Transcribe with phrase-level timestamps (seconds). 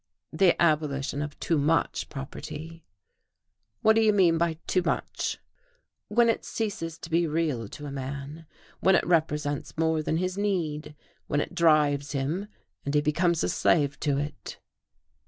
[0.33, 2.83] "The abolition of too much property."
[3.83, 5.37] "What do you mean by 'too much'?"
[6.07, 8.47] "When it ceases to be real to a man,
[8.79, 10.95] when it represents more than his need,
[11.27, 12.47] when it drives him
[12.83, 14.57] and he becomes a slave to it."